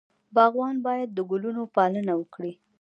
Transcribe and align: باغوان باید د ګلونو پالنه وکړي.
باغوان 0.35 0.75
باید 0.85 1.09
د 1.13 1.19
ګلونو 1.29 1.63
پالنه 1.75 2.13
وکړي. 2.17 2.53